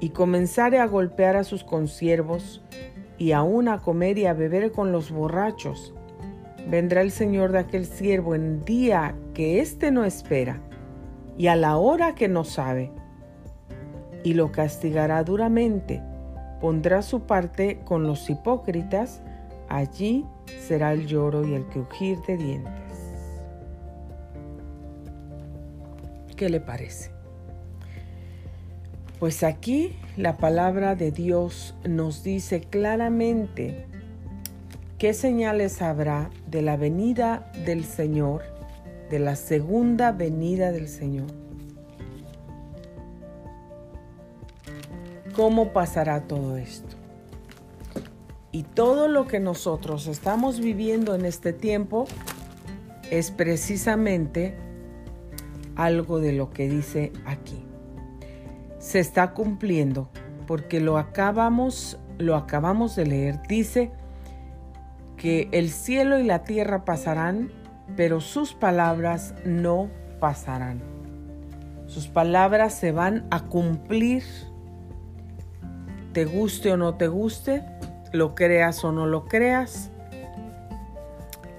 y 0.01 0.11
comenzare 0.11 0.81
a 0.81 0.87
golpear 0.87 1.37
a 1.37 1.45
sus 1.45 1.65
consiervos, 1.65 2.63
y 3.17 3.33
aún 3.33 3.69
a 3.69 3.79
comer 3.79 4.19
y 4.19 4.27
a 4.27 4.35
beber 4.35 4.71
con 4.73 4.93
los 4.93 5.11
borrachos. 5.11 5.95
Vendrá 6.69 7.01
el 7.01 7.11
Señor 7.11 7.53
de 7.53 7.61
aquel 7.61 7.87
siervo 7.87 8.35
en 8.35 8.65
día 8.65 9.15
que 9.33 9.61
éste 9.61 9.91
no 9.91 10.05
espera 10.05 10.61
y 11.39 11.47
a 11.47 11.57
la 11.57 11.77
hora 11.77 12.15
que 12.15 12.29
no 12.29 12.45
sabe, 12.45 12.91
y 14.25 14.35
lo 14.35 14.53
castigará 14.53 15.25
duramente, 15.25 16.03
pondrá 16.61 17.03
su 17.03 17.23
parte 17.23 17.81
con 17.85 18.07
los 18.07 18.31
hipócritas, 18.31 19.21
allí 19.69 20.25
será 20.67 20.93
el 20.93 21.07
lloro 21.07 21.47
y 21.47 21.55
el 21.55 21.65
crujir 21.67 22.21
de 22.23 22.37
dientes. 22.37 22.73
¿Qué 26.37 26.49
le 26.49 26.61
parece? 26.61 27.11
Pues 29.19 29.45
aquí 29.45 29.97
la 30.17 30.37
palabra 30.37 30.97
de 30.97 31.13
Dios 31.13 31.77
nos 31.85 32.25
dice 32.25 32.61
claramente 32.61 33.87
qué 34.99 35.15
señales 35.15 35.81
habrá 35.81 36.31
de 36.49 36.63
la 36.63 36.77
venida 36.77 37.51
del 37.65 37.85
Señor, 37.85 38.43
de 39.13 39.19
la 39.19 39.37
segunda 39.37 40.11
venida 40.11 40.73
del 40.73 40.89
Señor. 40.89 41.27
¿Cómo 45.37 45.75
pasará 45.75 46.23
todo 46.23 46.57
esto? 46.57 46.97
Y 48.53 48.63
todo 48.63 49.09
lo 49.09 49.27
que 49.27 49.39
nosotros 49.39 50.07
estamos 50.07 50.61
viviendo 50.61 51.15
en 51.15 51.27
este 51.27 51.53
tiempo 51.53 52.07
es 53.11 53.31
precisamente 53.31 54.57
algo 55.77 56.19
de 56.19 56.33
lo 56.33 56.49
que 56.49 56.71
dice 56.71 57.13
aquí. 57.27 57.67
Se 58.79 58.99
está 58.99 59.35
cumpliendo 59.35 60.09
porque 60.47 60.81
lo 60.81 60.97
acabamos 60.97 61.99
lo 62.17 62.35
acabamos 62.35 62.97
de 62.97 63.05
leer. 63.05 63.41
Dice 63.47 63.91
que 65.19 65.51
el 65.53 65.69
cielo 65.69 66.19
y 66.19 66.25
la 66.25 66.45
tierra 66.45 66.87
pasarán, 66.87 67.51
pero 67.97 68.21
sus 68.21 68.55
palabras 68.55 69.35
no 69.45 69.91
pasarán. 70.21 70.81
Sus 71.87 72.09
palabras 72.09 72.75
se 72.75 72.93
van 72.93 73.27
a 73.31 73.41
cumplir. 73.41 74.23
Te 76.13 76.25
guste 76.25 76.73
o 76.73 76.77
no 76.77 76.95
te 76.95 77.09
guste, 77.09 77.65
lo 78.13 78.35
creas 78.35 78.85
o 78.85 78.93
no 78.93 79.07
lo 79.07 79.27
creas, 79.27 79.91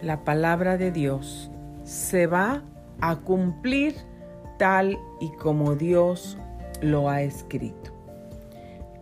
la 0.04 0.24
palabra 0.24 0.78
de 0.78 0.92
Dios 0.92 1.50
se 1.84 2.28
va 2.28 2.62
a 3.00 3.16
cumplir 3.18 3.96
tal 4.60 5.00
y 5.20 5.32
como 5.32 5.76
Dios 5.76 6.38
lo 6.82 7.10
ha 7.10 7.22
escrito, 7.22 7.92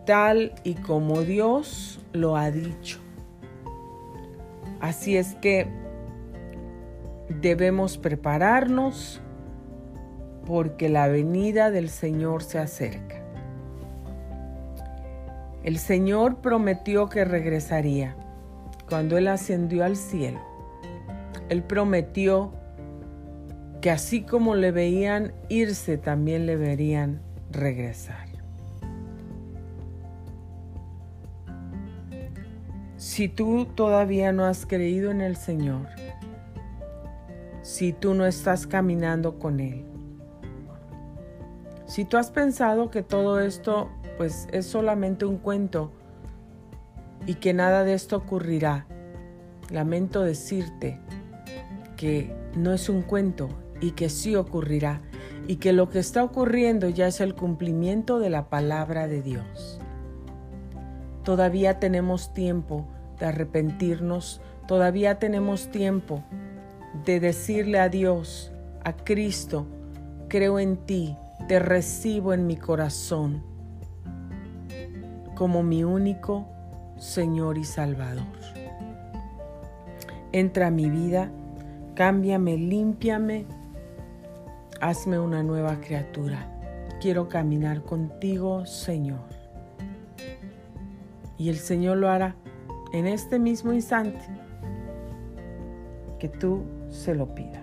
tal 0.06 0.54
y 0.64 0.74
como 0.74 1.22
Dios 1.22 2.00
lo 2.12 2.36
ha 2.36 2.50
dicho. 2.50 2.98
Así 4.80 5.16
es 5.16 5.34
que 5.36 5.68
debemos 7.32 7.98
prepararnos 7.98 9.20
porque 10.46 10.88
la 10.88 11.08
venida 11.08 11.70
del 11.70 11.88
Señor 11.88 12.42
se 12.42 12.58
acerca. 12.58 13.22
El 15.62 15.78
Señor 15.78 16.38
prometió 16.40 17.08
que 17.08 17.24
regresaría 17.24 18.16
cuando 18.88 19.16
Él 19.16 19.28
ascendió 19.28 19.84
al 19.84 19.96
cielo. 19.96 20.40
Él 21.48 21.62
prometió 21.62 22.52
que 23.80 23.90
así 23.90 24.22
como 24.22 24.54
le 24.54 24.72
veían 24.72 25.32
irse, 25.48 25.98
también 25.98 26.46
le 26.46 26.56
verían 26.56 27.20
regresar. 27.50 28.32
Si 32.96 33.28
tú 33.28 33.66
todavía 33.66 34.32
no 34.32 34.44
has 34.44 34.64
creído 34.64 35.10
en 35.10 35.20
el 35.20 35.36
Señor, 35.36 35.88
si 37.62 37.92
tú 37.92 38.14
no 38.14 38.26
estás 38.26 38.66
caminando 38.66 39.38
con 39.38 39.60
Él, 39.60 39.86
si 41.86 42.04
tú 42.04 42.16
has 42.16 42.30
pensado 42.30 42.90
que 42.90 43.02
todo 43.02 43.40
esto 43.40 43.90
pues 44.16 44.48
es 44.52 44.66
solamente 44.66 45.24
un 45.24 45.38
cuento 45.38 45.92
y 47.26 47.34
que 47.34 47.52
nada 47.54 47.84
de 47.84 47.94
esto 47.94 48.16
ocurrirá, 48.16 48.86
lamento 49.70 50.22
decirte 50.22 51.00
que 51.96 52.34
no 52.56 52.72
es 52.72 52.88
un 52.88 53.02
cuento 53.02 53.48
y 53.80 53.92
que 53.92 54.08
sí 54.08 54.36
ocurrirá 54.36 55.02
y 55.46 55.56
que 55.56 55.72
lo 55.72 55.88
que 55.88 55.98
está 55.98 56.24
ocurriendo 56.24 56.88
ya 56.88 57.06
es 57.06 57.20
el 57.20 57.34
cumplimiento 57.34 58.18
de 58.18 58.30
la 58.30 58.48
palabra 58.48 59.08
de 59.08 59.22
Dios. 59.22 59.78
Todavía 61.24 61.78
tenemos 61.78 62.32
tiempo 62.32 62.86
de 63.18 63.26
arrepentirnos, 63.26 64.40
todavía 64.66 65.18
tenemos 65.18 65.70
tiempo 65.70 66.24
de 67.04 67.20
decirle 67.20 67.80
a 67.80 67.88
Dios, 67.88 68.52
a 68.84 68.92
Cristo, 68.92 69.66
creo 70.28 70.58
en 70.58 70.76
ti, 70.76 71.16
te 71.48 71.58
recibo 71.58 72.32
en 72.32 72.46
mi 72.46 72.56
corazón 72.56 73.42
como 75.34 75.62
mi 75.62 75.82
único 75.82 76.46
Señor 76.98 77.58
y 77.58 77.64
Salvador. 77.64 78.24
Entra 80.30 80.68
a 80.68 80.70
mi 80.70 80.88
vida, 80.88 81.30
cámbiame, 81.94 82.56
límpiame, 82.56 83.46
hazme 84.80 85.18
una 85.18 85.42
nueva 85.42 85.80
criatura. 85.80 86.48
Quiero 87.00 87.28
caminar 87.28 87.82
contigo, 87.82 88.64
Señor. 88.66 89.28
Y 91.38 91.48
el 91.48 91.56
Señor 91.56 91.96
lo 91.96 92.08
hará 92.08 92.36
en 92.92 93.06
este 93.06 93.38
mismo 93.38 93.72
instante 93.72 94.20
que 96.20 96.28
tú 96.28 96.62
se 96.92 97.14
lo 97.14 97.34
pidas. 97.34 97.62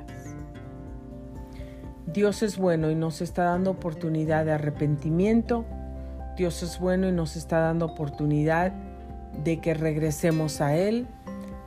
Dios 2.08 2.42
es 2.42 2.58
bueno 2.58 2.90
y 2.90 2.96
nos 2.96 3.22
está 3.22 3.44
dando 3.44 3.72
oportunidad 3.72 4.44
de 4.44 4.54
arrepentimiento. 4.54 5.66
Dios 6.36 6.64
es 6.64 6.80
bueno 6.80 7.08
y 7.08 7.12
nos 7.12 7.36
está 7.36 7.60
dando 7.60 7.86
oportunidad 7.86 8.74
de 9.44 9.62
que 9.62 9.74
regresemos 9.76 10.60
a 10.60 10.76
Él. 10.76 11.08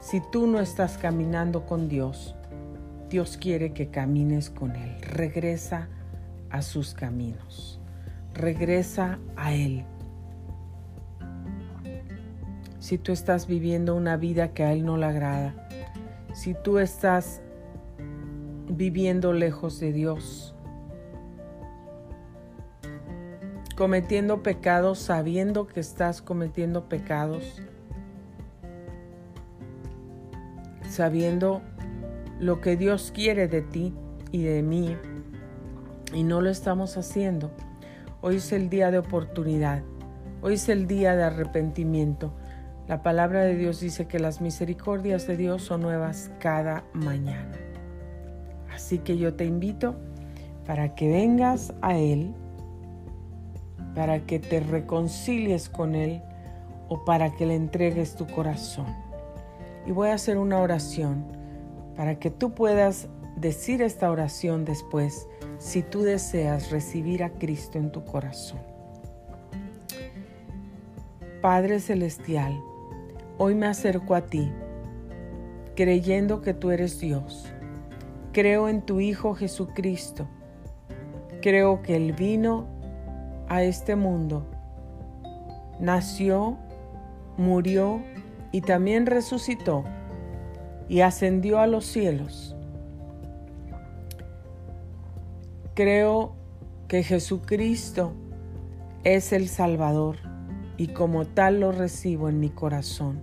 Si 0.01 0.21
tú 0.33 0.49
no 0.49 0.59
estás 0.59 0.99
caminando 0.99 1.65
con 1.65 1.89
Dios, 1.89 2.35
Dios 3.09 3.37
quiere 3.37 3.73
que 3.73 3.89
camines 3.89 4.51
con 4.51 4.75
Él. 4.75 5.01
Regresa 5.01 5.89
a 6.51 6.61
sus 6.63 6.93
caminos. 6.93 7.81
Regresa 8.35 9.21
a 9.37 9.53
Él. 9.53 9.85
Si 12.81 12.99
tú 12.99 13.13
estás 13.13 13.47
viviendo 13.47 13.95
una 13.95 14.17
vida 14.17 14.55
que 14.55 14.65
a 14.65 14.73
Él 14.73 14.85
no 14.85 14.97
le 14.97 15.07
agrada, 15.07 15.55
si 16.35 16.55
tú 16.55 16.79
estás 16.79 17.42
viviendo 18.77 19.33
lejos 19.33 19.79
de 19.81 19.93
Dios, 19.93 20.55
cometiendo 23.77 24.43
pecados 24.43 24.99
sabiendo 24.99 25.67
que 25.67 25.81
estás 25.81 26.23
cometiendo 26.23 26.89
pecados, 26.89 27.61
sabiendo 30.89 31.63
lo 32.41 32.61
que 32.61 32.77
Dios 32.77 33.13
quiere 33.15 33.47
de 33.47 33.63
ti 33.63 33.95
y 34.31 34.43
de 34.43 34.63
mí 34.63 34.97
y 36.15 36.23
no 36.25 36.41
lo 36.41 36.51
estamos 36.51 36.97
haciendo. 36.97 37.51
Hoy 38.21 38.37
es 38.37 38.53
el 38.53 38.71
día 38.71 38.91
de 38.91 38.99
oportunidad, 38.99 39.83
hoy 40.41 40.55
es 40.55 40.69
el 40.69 40.87
día 40.87 41.15
de 41.15 41.25
arrepentimiento. 41.25 42.33
La 42.89 43.03
palabra 43.03 43.43
de 43.43 43.55
Dios 43.55 43.81
dice 43.81 44.07
que 44.07 44.19
las 44.19 44.41
misericordias 44.41 45.27
de 45.27 45.37
Dios 45.37 45.63
son 45.63 45.83
nuevas 45.83 46.31
cada 46.41 46.85
mañana. 46.93 47.62
Así 48.83 48.99
que 48.99 49.17
yo 49.17 49.35
te 49.35 49.45
invito 49.45 49.95
para 50.67 50.97
que 50.97 51.09
vengas 51.09 51.73
a 51.83 51.97
Él, 51.97 52.35
para 53.95 54.27
que 54.27 54.41
te 54.41 54.59
reconcilies 54.59 55.69
con 55.69 55.95
Él 55.95 56.21
o 56.89 57.05
para 57.05 57.31
que 57.31 57.47
le 57.47 57.55
entregues 57.55 58.17
tu 58.17 58.27
corazón. 58.27 58.87
Y 59.87 59.93
voy 59.93 60.09
a 60.09 60.15
hacer 60.15 60.37
una 60.37 60.59
oración 60.59 61.25
para 61.97 62.19
que 62.19 62.33
tú 62.33 62.55
puedas 62.55 63.07
decir 63.37 63.83
esta 63.83 64.11
oración 64.11 64.65
después 64.65 65.29
si 65.59 65.83
tú 65.83 66.03
deseas 66.03 66.73
recibir 66.73 67.23
a 67.23 67.31
Cristo 67.31 67.79
en 67.79 67.93
tu 67.93 68.05
corazón. 68.05 68.59
Padre 71.41 71.79
Celestial, 71.79 72.61
hoy 73.39 73.55
me 73.55 73.69
acerco 73.69 74.17
a 74.17 74.23
ti, 74.23 74.51
creyendo 75.77 76.43
que 76.43 76.53
tú 76.53 76.73
eres 76.73 76.99
Dios 76.99 77.52
Creo 78.33 78.71
en 78.71 78.81
tu 78.81 79.01
Hijo 79.01 79.35
Jesucristo. 79.35 80.27
Creo 81.43 81.83
que 81.83 81.97
Él 81.97 82.15
vino 82.15 82.67
a 83.47 83.63
este 83.63 83.95
mundo, 83.95 84.47
nació, 85.79 86.57
murió 87.37 88.01
y 88.51 88.63
también 88.63 89.05
resucitó 89.05 89.85
y 90.89 91.01
ascendió 91.03 91.61
a 91.61 91.67
los 91.67 91.85
cielos. 91.85 92.57
Creo 95.75 96.35
que 96.89 97.03
Jesucristo 97.03 98.15
es 99.05 99.35
el 99.35 99.49
Salvador 99.49 100.17
y 100.79 100.89
como 100.89 101.27
tal 101.27 101.61
lo 101.61 101.71
recibo 101.71 102.31
en 102.31 102.41
mi 102.41 102.49
corazón, 102.49 103.21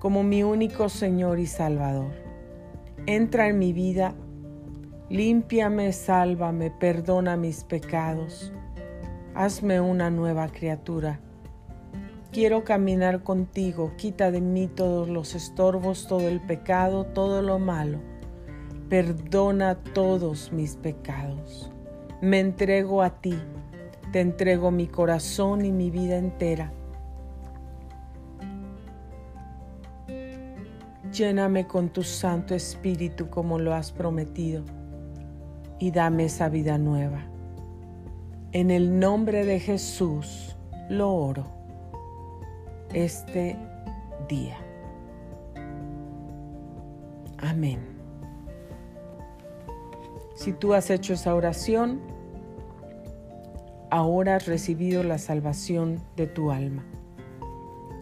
como 0.00 0.22
mi 0.22 0.42
único 0.42 0.90
Señor 0.90 1.38
y 1.38 1.46
Salvador 1.46 2.27
entra 3.06 3.48
en 3.48 3.58
mi 3.58 3.72
vida, 3.72 4.14
límpiame, 5.10 5.92
sálvame, 5.92 6.70
perdona 6.70 7.36
mis 7.36 7.64
pecados, 7.64 8.52
hazme 9.34 9.80
una 9.80 10.10
nueva 10.10 10.48
criatura. 10.48 11.20
Quiero 12.30 12.62
caminar 12.62 13.22
contigo, 13.22 13.92
quita 13.96 14.30
de 14.30 14.42
mí 14.42 14.68
todos 14.68 15.08
los 15.08 15.34
estorbos, 15.34 16.06
todo 16.06 16.28
el 16.28 16.40
pecado, 16.40 17.06
todo 17.06 17.40
lo 17.40 17.58
malo. 17.58 17.98
Perdona 18.90 19.76
todos 19.76 20.52
mis 20.52 20.76
pecados. 20.76 21.70
Me 22.20 22.40
entrego 22.40 23.02
a 23.02 23.20
ti, 23.20 23.38
te 24.12 24.20
entrego 24.20 24.70
mi 24.70 24.86
corazón 24.88 25.64
y 25.64 25.72
mi 25.72 25.90
vida 25.90 26.16
entera. 26.16 26.72
Lléname 31.12 31.66
con 31.66 31.88
tu 31.88 32.02
Santo 32.02 32.54
Espíritu 32.54 33.30
como 33.30 33.58
lo 33.58 33.72
has 33.72 33.92
prometido 33.92 34.64
y 35.78 35.90
dame 35.90 36.26
esa 36.26 36.48
vida 36.48 36.76
nueva. 36.76 37.24
En 38.52 38.70
el 38.70 38.98
nombre 38.98 39.44
de 39.44 39.60
Jesús. 39.60 40.54
lo 40.90 41.12
oro 41.12 41.44
este 42.94 43.56
día. 44.26 44.56
Amén. 47.38 47.78
Si 50.34 50.52
tú 50.52 50.72
has 50.72 50.88
hecho 50.88 51.12
esa 51.12 51.34
oración, 51.34 52.00
ahora 53.90 54.36
has 54.36 54.46
recibido 54.46 55.02
la 55.02 55.18
salvación 55.18 56.00
de 56.16 56.26
tu 56.26 56.50
alma. 56.50 56.84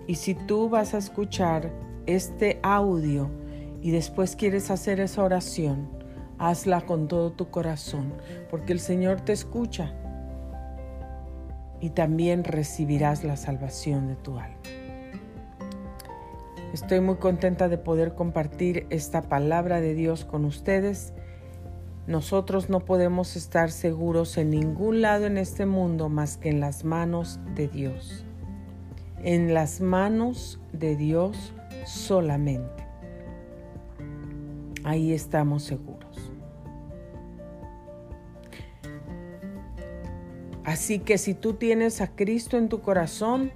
Y 0.07 0.15
si 0.17 0.35
tú 0.35 0.69
vas 0.69 0.95
a 0.95 0.99
escuchar 0.99 1.73
este 2.07 2.59
audio 2.63 3.31
y 3.83 3.91
después 3.91 4.37
quieres 4.37 4.71
hacer 4.71 5.01
esa 5.01 5.23
oración, 5.23 5.89
hazla 6.39 6.81
con 6.83 7.09
todo 7.09 7.33
tu 7.33 7.51
corazón, 7.51 8.15
porque 8.51 8.73
el 8.73 8.81
Señor 8.81 9.21
te 9.21 9.33
escucha 9.33 9.93
y 11.81 11.91
también 11.91 12.45
recibirás 12.45 13.25
la 13.25 13.37
salvación 13.37 14.09
de 14.09 14.17
tu 14.17 14.39
alma. 14.39 14.57
Estoy 16.73 17.01
muy 17.01 17.17
contenta 17.17 17.69
de 17.69 17.79
poder 17.79 18.15
compartir 18.15 18.87
esta 18.91 19.23
palabra 19.23 19.81
de 19.81 19.95
Dios 19.95 20.25
con 20.25 20.45
ustedes. 20.45 21.15
Nosotros 22.07 22.69
no 22.69 22.81
podemos 22.81 23.35
estar 23.37 23.71
seguros 23.71 24.37
en 24.37 24.51
ningún 24.51 25.01
lado 25.01 25.27
en 25.27 25.39
este 25.39 25.65
mundo 25.65 26.09
más 26.09 26.37
que 26.37 26.51
en 26.51 26.61
las 26.61 26.85
manos 26.85 27.41
de 27.55 27.69
Dios. 27.69 28.25
En 29.23 29.55
las 29.55 29.81
manos 29.81 30.61
de 30.73 30.97
Dios 30.97 31.55
solamente. 31.87 32.87
Ahí 34.85 35.13
estamos 35.13 35.63
seguros. 35.63 36.33
Así 40.65 40.99
que 40.99 41.17
si 41.17 41.33
tú 41.33 41.55
tienes 41.55 42.01
a 42.01 42.09
Cristo 42.09 42.59
en 42.59 42.69
tu 42.69 42.81
corazón, 42.81 43.53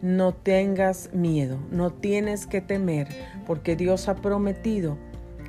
no 0.00 0.34
tengas 0.34 1.12
miedo, 1.12 1.58
no 1.70 1.92
tienes 1.92 2.46
que 2.46 2.60
temer, 2.60 3.08
porque 3.46 3.76
Dios 3.76 4.08
ha 4.08 4.16
prometido 4.16 4.96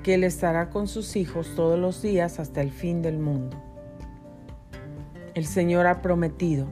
que 0.04 0.16
Él 0.16 0.24
estará 0.24 0.70
con 0.70 0.88
sus 0.88 1.16
hijos 1.16 1.54
todos 1.56 1.80
los 1.80 2.02
días 2.02 2.40
hasta 2.40 2.62
el 2.62 2.72
fin 2.72 3.02
del 3.02 3.20
mundo. 3.20 3.58
El 5.34 5.46
Señor 5.46 5.88
ha 5.88 6.02
prometido 6.02 6.68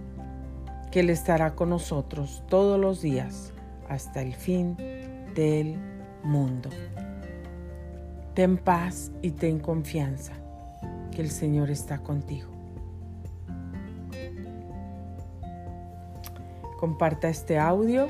que 0.92 1.02
Él 1.02 1.10
estará 1.10 1.56
con 1.56 1.70
nosotros 1.70 2.44
todos 2.50 2.80
los 2.80 3.02
días 3.02 3.54
hasta 3.90 4.22
el 4.22 4.34
fin 4.34 4.76
del 5.36 5.78
mundo. 6.24 6.70
Ten 8.34 8.58
paz 8.58 9.12
y 9.22 9.32
ten 9.32 9.60
confianza 9.60 10.34
que 11.12 11.22
el 11.22 11.30
Señor 11.30 11.70
está 11.70 12.00
contigo. 12.00 12.50
Comparta 16.80 17.30
este 17.30 17.58
audio. 17.58 18.08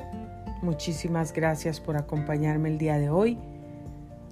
Muchísimas 0.62 1.34
gracias 1.34 1.80
por 1.80 1.98
acompañarme 1.98 2.70
el 2.70 2.78
día 2.78 2.98
de 2.98 3.10
hoy. 3.10 3.38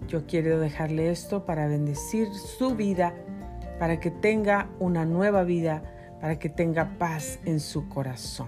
Yo 0.07 0.25
quiero 0.25 0.59
dejarle 0.59 1.11
esto 1.11 1.45
para 1.45 1.67
bendecir 1.67 2.33
su 2.33 2.75
vida, 2.75 3.13
para 3.79 3.99
que 3.99 4.11
tenga 4.11 4.69
una 4.79 5.05
nueva 5.05 5.43
vida, 5.43 5.83
para 6.19 6.39
que 6.39 6.49
tenga 6.49 6.97
paz 6.97 7.39
en 7.45 7.59
su 7.59 7.87
corazón. 7.87 8.47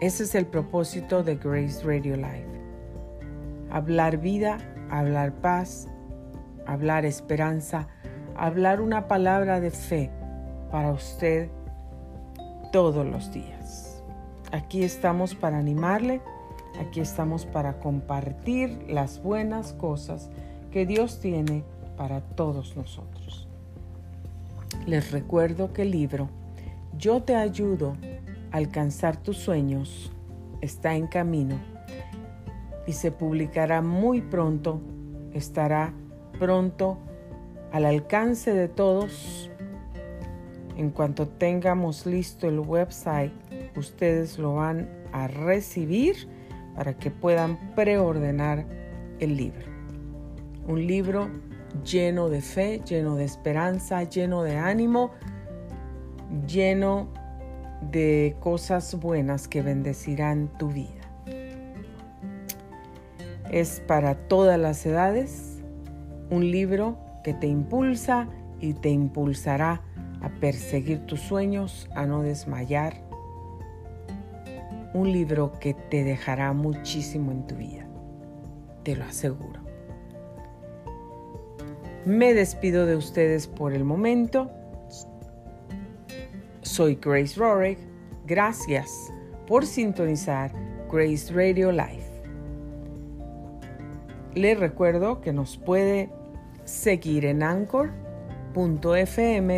Ese 0.00 0.24
es 0.24 0.34
el 0.34 0.46
propósito 0.46 1.22
de 1.22 1.36
Grace 1.36 1.82
Radio 1.84 2.16
Live. 2.16 2.49
Hablar 3.70 4.18
vida, 4.18 4.58
hablar 4.90 5.32
paz, 5.32 5.88
hablar 6.66 7.04
esperanza, 7.04 7.88
hablar 8.36 8.80
una 8.80 9.06
palabra 9.08 9.60
de 9.60 9.70
fe 9.70 10.10
para 10.70 10.92
usted 10.92 11.48
todos 12.72 13.06
los 13.06 13.32
días. 13.32 14.02
Aquí 14.52 14.82
estamos 14.82 15.34
para 15.34 15.58
animarle, 15.58 16.20
aquí 16.80 17.00
estamos 17.00 17.46
para 17.46 17.78
compartir 17.78 18.84
las 18.88 19.22
buenas 19.22 19.72
cosas 19.72 20.30
que 20.70 20.86
Dios 20.86 21.20
tiene 21.20 21.64
para 21.96 22.20
todos 22.20 22.76
nosotros. 22.76 23.48
Les 24.86 25.12
recuerdo 25.12 25.72
que 25.72 25.82
el 25.82 25.90
libro 25.90 26.28
Yo 26.96 27.22
te 27.22 27.36
ayudo 27.36 27.96
a 28.50 28.56
alcanzar 28.56 29.16
tus 29.16 29.36
sueños 29.36 30.10
está 30.60 30.94
en 30.94 31.06
camino 31.06 31.56
y 32.90 32.92
se 32.92 33.12
publicará 33.12 33.82
muy 33.82 34.20
pronto, 34.20 34.80
estará 35.32 35.94
pronto 36.40 36.98
al 37.70 37.84
alcance 37.84 38.52
de 38.52 38.66
todos. 38.66 39.48
En 40.76 40.90
cuanto 40.90 41.28
tengamos 41.28 42.04
listo 42.04 42.48
el 42.48 42.58
website, 42.58 43.30
ustedes 43.76 44.40
lo 44.40 44.54
van 44.54 44.88
a 45.12 45.28
recibir 45.28 46.16
para 46.74 46.98
que 46.98 47.12
puedan 47.12 47.74
preordenar 47.76 48.66
el 49.20 49.36
libro. 49.36 49.66
Un 50.66 50.84
libro 50.84 51.30
lleno 51.84 52.28
de 52.28 52.40
fe, 52.40 52.80
lleno 52.84 53.14
de 53.14 53.24
esperanza, 53.24 54.02
lleno 54.02 54.42
de 54.42 54.56
ánimo, 54.56 55.12
lleno 56.44 57.06
de 57.92 58.34
cosas 58.40 58.96
buenas 58.96 59.46
que 59.46 59.62
bendecirán 59.62 60.50
tu 60.58 60.70
vida. 60.70 60.99
Es 63.50 63.82
para 63.86 64.14
todas 64.14 64.58
las 64.58 64.86
edades, 64.86 65.60
un 66.30 66.50
libro 66.50 66.96
que 67.24 67.34
te 67.34 67.48
impulsa 67.48 68.28
y 68.60 68.74
te 68.74 68.90
impulsará 68.90 69.82
a 70.22 70.28
perseguir 70.40 71.04
tus 71.06 71.20
sueños, 71.20 71.88
a 71.94 72.06
no 72.06 72.22
desmayar. 72.22 72.94
Un 74.94 75.12
libro 75.12 75.52
que 75.60 75.74
te 75.74 76.04
dejará 76.04 76.52
muchísimo 76.52 77.32
en 77.32 77.46
tu 77.46 77.56
vida, 77.56 77.86
te 78.84 78.94
lo 78.94 79.04
aseguro. 79.04 79.60
Me 82.04 82.32
despido 82.34 82.86
de 82.86 82.96
ustedes 82.96 83.46
por 83.46 83.72
el 83.72 83.84
momento. 83.84 84.50
Soy 86.62 86.98
Grace 87.00 87.38
Rorick. 87.38 87.78
Gracias 88.26 89.12
por 89.46 89.66
sintonizar 89.66 90.52
Grace 90.90 91.32
Radio 91.32 91.72
Live. 91.72 91.99
Les 94.34 94.58
recuerdo 94.58 95.20
que 95.20 95.32
nos 95.32 95.56
puede 95.56 96.10
seguir 96.64 97.24
en 97.24 97.42
anchor.fm 97.42 97.92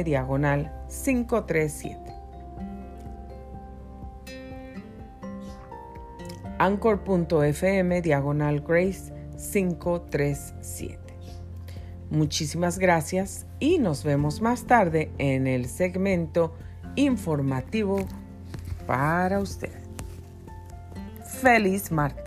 diagonal 0.05 0.73
537. 0.89 1.99
Anchor.fm 6.59 8.03
diagonal 8.03 8.61
Grace 8.61 9.13
537. 9.53 10.99
Muchísimas 12.11 12.79
gracias 12.79 13.47
y 13.59 13.79
nos 13.79 14.05
vemos 14.05 14.41
más 14.41 14.65
tarde 14.67 15.11
en 15.19 15.47
el 15.47 15.67
segmento 15.67 16.55
informativo 16.95 18.07
para 18.87 19.41
usted. 19.41 19.73
Feliz 21.41 21.91
martes. 21.91 22.22